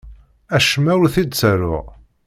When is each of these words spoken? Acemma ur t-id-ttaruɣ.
Acemma 0.55 0.93
ur 1.01 1.07
t-id-ttaruɣ. 1.13 1.85